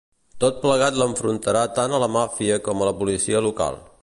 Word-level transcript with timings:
Tot 0.43 0.55
plegat 0.63 0.97
l'enfrontarà 1.01 1.63
tant 1.81 1.93
a 1.97 2.01
la 2.07 2.11
màfia 2.17 2.61
com 2.69 2.83
a 2.87 2.93
la 2.93 2.99
policia 3.05 3.49
local. 3.51 3.83